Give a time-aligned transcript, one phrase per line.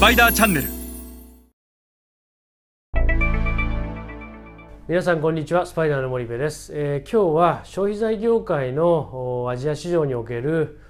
[0.00, 0.68] パイダーチャンネル。
[4.88, 5.66] 皆さんこんにちは。
[5.66, 10.80] スパイダーの森部です、えー、今日は消費財業界のアジア市場における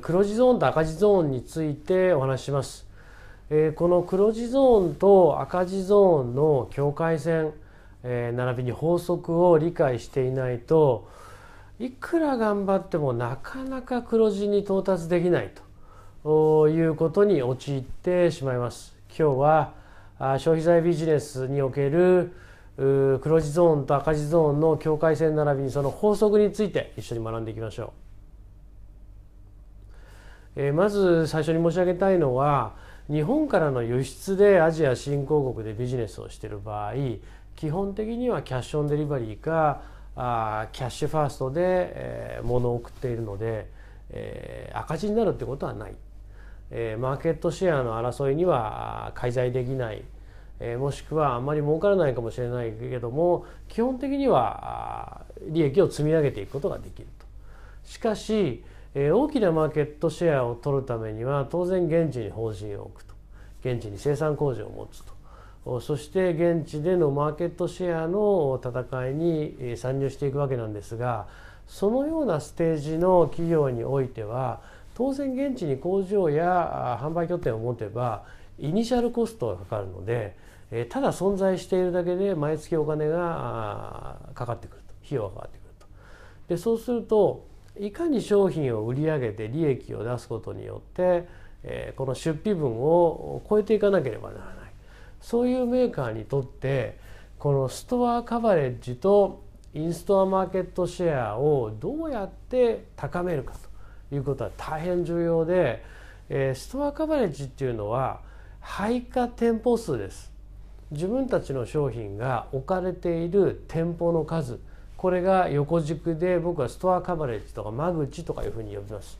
[0.00, 2.86] 黒字ゾーンと赤字ゾーンについてお話しします、
[3.50, 7.52] えー、この黒字ゾーンと赤字ゾーンの境界線、
[8.04, 11.10] えー、並びに法則を理解していないと
[11.80, 15.65] いくら頑張ってもなかなか黒字に到達できないと。
[16.26, 18.96] いうことに陥ってしまいます。
[19.08, 19.72] 今日は
[20.38, 22.32] 消費財ビジネスにおける
[22.76, 27.92] 黒字ゾーンと赤字ゾーンの境界線並びにその法則について一緒に学んでいきましょ
[30.56, 30.62] う。
[30.62, 32.74] えまず最初に申し上げたいのは
[33.08, 36.94] 日本からの輸出でアジア新興国でビジネスをしている場合
[37.54, 39.82] 基本的にはキャッシュオンデリバリーか
[40.16, 43.70] あキャッシュファーストで、えー、物を送っているので、
[44.10, 45.94] えー、赤字になるってことはない、
[46.70, 50.02] え、マーケットシェアの争いには介在できない、
[50.60, 57.26] え、もしくはあんまり儲からないかもしれないけれども基本的には利益を積み上げていくことができると。
[57.84, 58.64] しかし、
[58.94, 63.14] え、大きなマーケットシェアを取るためには当然現地に法人を置くと。
[63.60, 65.16] 現地に生産工場を持つと。
[65.80, 71.26] そして現地でのマーケットシェアの戦いに参入していくわけなんですが
[71.66, 74.60] そのようなステージの企業においては
[74.96, 78.24] 当然現地に工場や販売拠点を持てば
[78.58, 80.34] イニシャルコストがかかるので
[80.88, 85.86] ただ存在しているだけで毎月お金がかかってくると費用がかかってくると。
[86.48, 87.46] でそうすると
[87.78, 91.28] いかに商品を売り上げて利益を出すことによって
[91.96, 94.54] この出費分を超えていかなければならない。
[95.20, 96.98] そういうメーカーにとって
[97.38, 103.65] このストアカバレッジとインストアマーケットシェアをどうやって高めるかと
[104.12, 105.82] いうことは大変重要で、
[106.28, 108.20] えストアカバレッジっていうのは
[108.60, 110.32] 配下店舗数です。
[110.90, 114.60] 自分たちの商品が置かれている店舗の数。
[114.96, 119.18] これが横軸で僕はストアカバレッジとか間口とかいうふうに呼びます。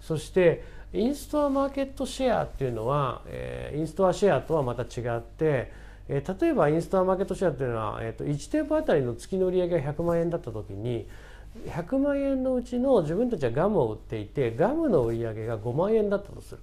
[0.00, 5.70] そしてインストアマーケットシェアっていうのは、えー、インストアシェアとはまた違って、
[6.08, 11.06] えー、例えばインストアマーケットシェアっていうのは、えーと、1店舗あたりの月の売り上げが100万円だった時に
[11.66, 16.60] 100万円のうちの自分たちはガムを売っていてガムの売り上げが5万円だったとする。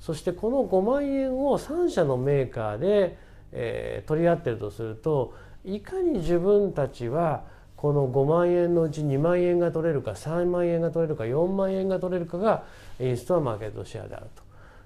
[0.00, 3.16] そしてこの5万円を3社のメーカーで、
[3.52, 5.34] えー、取り合ってるとすると
[5.64, 7.44] いかに自分たちは
[7.76, 12.64] この5万円のうち2万円が取れるか3万円が取れるか4万円が取れるかが
[13.00, 14.42] インストアマーケットシェアであると。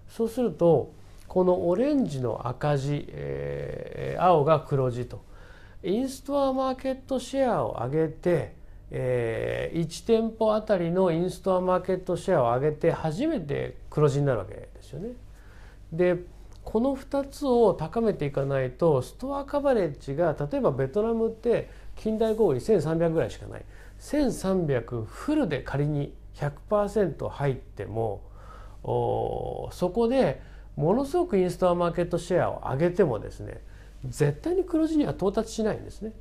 [0.08, 0.92] そうすると
[1.26, 5.26] このオレンジの赤字、えー、青が黒字と。
[5.82, 8.56] インストアマーケットシェアを上げて、
[8.90, 15.10] えー、1店舗あたりのインストアマーケットシェアを上げて初めて黒字になるわけですよね。
[15.92, 16.16] で
[16.64, 23.64] この2つを高めていかないとストアカバレッジが例えばベトナムって近代小売1300ぐらいしかない
[24.00, 28.20] 1300フルで仮に100%入っても
[28.82, 30.42] そこで
[30.76, 33.62] ものすごくインストアマーケットシェアを上げてもですね
[34.04, 36.12] 絶対に黒字には到達しないんですね。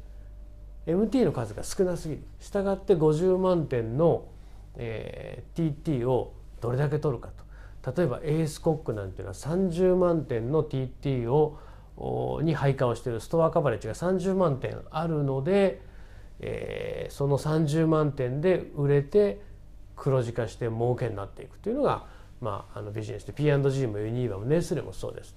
[0.87, 2.23] MT の数が少なすぎる。
[2.39, 4.25] したがって50万点の、
[4.75, 7.47] えー、TT をどれだけ取るかと。
[7.95, 11.59] 例えばエースコックなんていうのは30万点の TT を
[12.43, 15.81] に配下をしているストアカバレッジが30万点あるので、
[16.39, 19.41] えー、その30万点で売れて
[19.95, 22.05] 黒字化して儲けになっていくというのが、
[22.39, 25.35] まあ、あのビジネスで P&G もユニーバもネスレもそうです。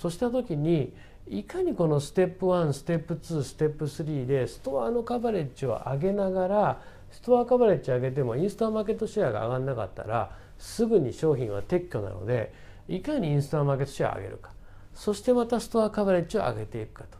[0.00, 0.94] そうした時に
[1.28, 12.52] いかにこのステップ1ステップ2ステップ3でストアのカバレッジを上げながらストアカバレッジ上げてもインストアマーケットシェアが上がらなかったらすぐに商品は撤去なので
[12.88, 14.52] いかにインストアマーケットシェアを上げるか
[14.94, 17.18] そしてまたストアカバレッジを上げていくかと。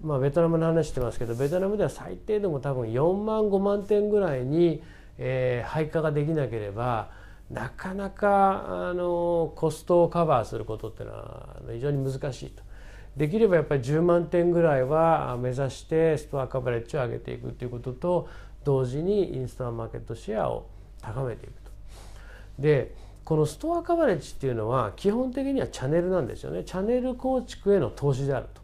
[0.00, 4.80] まあ、ベトナムの話してますけどベトナムでは最低でも多分4万5万点ぐらいに
[5.18, 7.10] えー、配下ができなければ
[7.50, 12.62] なかなかあのコストをカバーすることっていうのは非常に難しいと。
[13.16, 18.28] できればやっぱり10万点ぐらいは目指してストアカバレッジを上げていくということと
[18.64, 20.66] 同時にインストアマーケットシェアを
[21.00, 21.70] 高めていくと。
[22.58, 28.60] でこのストアカバレッジっていうのは基本的にはチャンネルなんですよねチャンネル構築への投資であると。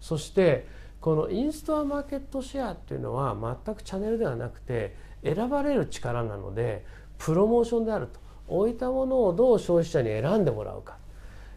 [0.00, 0.66] そして
[1.00, 6.84] このインストアマーケットシェアっていうのは全くチャンネルではなくて選ばれる力なので
[7.18, 8.20] プロモーションであると。
[8.48, 10.96] 置いたものをどう消費者に選んでもらうか。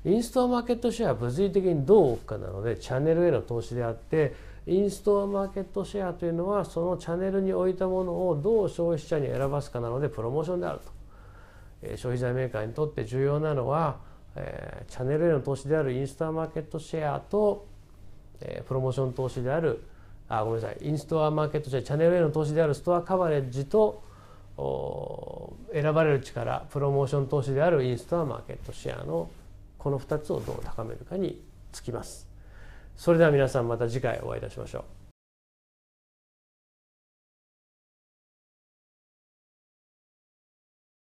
[0.05, 4.33] インストアマーケットシェアは物理的にどう置くかなのでチャンネルへの投資であって
[4.65, 11.97] インストアマーケットシェアというのはそのチャンネルに置いたものをどう消費者に選ばすかなのでプロモーションであると。
[11.97, 13.97] 消費財メーカーにとって重要なのは
[14.35, 17.67] えー、チャンネルへの投資であるインストアマーケットシェアと、
[18.41, 19.83] えー、プロモーション投資である
[20.27, 20.77] あごめんなさい。
[20.81, 24.03] インストアマーケットシェアチャンネルへの投資であるストアカバレッジと
[25.73, 29.29] 選ばれる力プロモーション投資であるインストアマーケットシェアの
[29.77, 31.41] この2つをどう高めるかに
[31.71, 32.27] つきます。
[32.95, 34.98] それでは皆さんまた次回お会いいたしましょう。